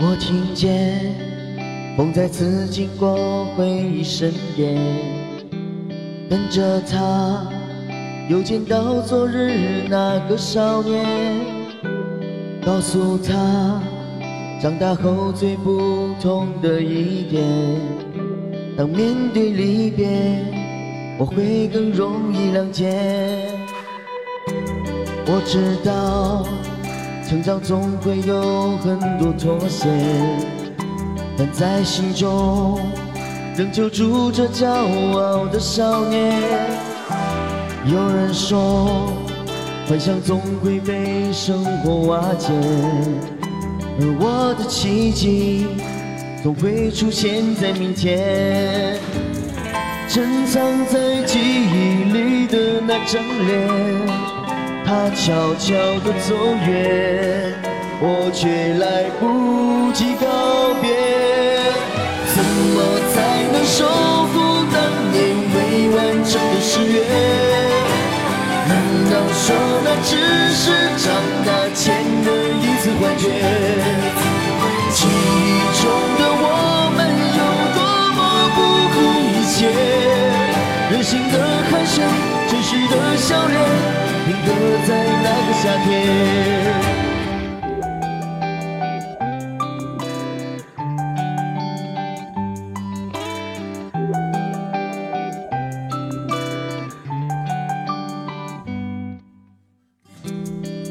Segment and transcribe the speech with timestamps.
[0.00, 1.14] 我听见
[1.96, 4.76] 风再次经过回忆身边，
[6.28, 7.46] 跟着他
[8.28, 11.06] 又见到昨日那个少年，
[12.64, 13.80] 告诉他
[14.60, 17.44] 长大后最不同的一点，
[18.76, 20.08] 当面对离别，
[21.16, 23.46] 我会更容易谅解。
[25.26, 26.44] 我知道。
[27.28, 29.86] 成长总会有很多妥协，
[31.36, 32.80] 但在心中
[33.54, 36.40] 仍旧住着骄傲的少年。
[37.84, 39.12] 有人说，
[39.86, 42.50] 幻想总会被生活瓦解，
[44.00, 45.66] 而我的奇迹
[46.42, 48.96] 总会出现在明天。
[50.06, 53.68] 珍藏在记忆里的那张脸。
[54.86, 56.34] 他悄悄地走
[56.66, 57.52] 远，
[58.00, 60.24] 我却来不及告
[60.80, 60.88] 别。
[62.32, 62.38] 怎
[62.72, 62.76] 么
[63.12, 63.84] 才能守
[64.32, 64.76] 护当
[65.12, 65.16] 年
[65.52, 65.56] 未
[65.94, 67.02] 完成的誓约？
[68.66, 68.72] 难
[69.10, 69.44] 道说
[69.84, 70.16] 那只
[70.54, 70.64] 是
[70.96, 71.04] 长
[71.44, 72.26] 大前的
[72.62, 73.28] 一次幻觉？
[84.48, 84.54] 脸。
[84.54, 85.86] 定格在那个夏天。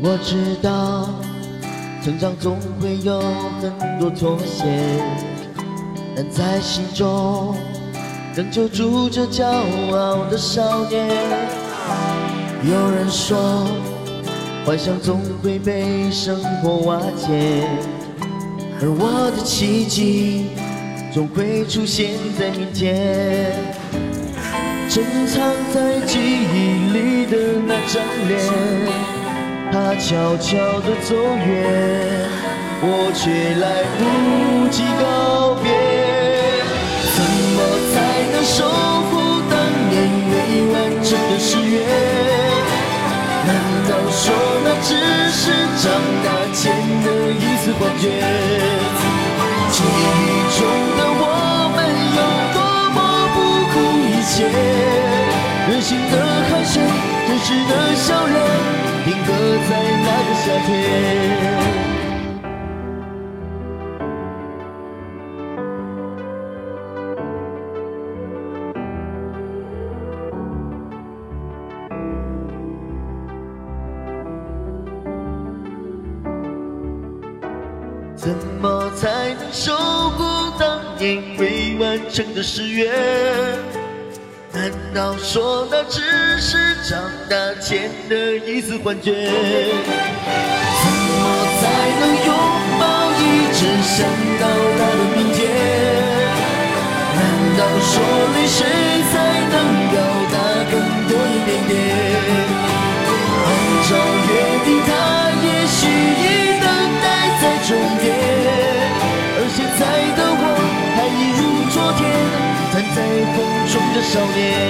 [0.00, 1.08] 我知道，
[2.02, 3.20] 成长总会有
[3.78, 4.64] 很多妥协，
[6.16, 7.54] 但在心中
[8.34, 11.67] 仍旧住着骄傲的少年。
[12.64, 13.66] 有人说，
[14.66, 17.62] 幻想总会被生活瓦解，
[18.82, 20.46] 而我的奇迹
[21.14, 23.52] 总会出现在明天。
[24.88, 25.40] 珍藏
[25.72, 28.40] 在记忆里的那张脸，
[29.70, 32.28] 它悄悄地走远，
[32.82, 35.87] 我却来不及告别。
[44.20, 44.34] 说
[44.64, 44.90] 那只
[45.30, 45.42] 是
[45.78, 45.86] 长
[46.24, 46.60] 大前
[47.04, 48.04] 的一次幻觉？
[49.70, 50.26] 记忆
[50.58, 50.60] 中
[50.98, 51.24] 的我
[51.76, 51.78] 们
[52.18, 52.20] 有
[52.52, 52.58] 多
[52.94, 52.98] 么
[53.34, 53.36] 不
[53.72, 53.76] 顾
[54.10, 54.34] 一切，
[55.68, 56.14] 任性的
[56.50, 56.74] 汗水，
[57.28, 58.36] 真实的笑脸，
[59.04, 59.28] 定格
[59.68, 60.68] 在那个夏天。
[78.18, 79.72] 怎么才能守
[80.10, 82.90] 护当年未完成的誓约？
[84.52, 86.00] 难道说那只
[86.40, 89.30] 是长大前的一次幻觉？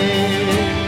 [0.00, 0.79] day.